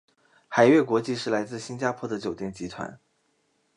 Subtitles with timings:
[0.47, 2.99] 海悦国际是来自新加坡的酒店集团。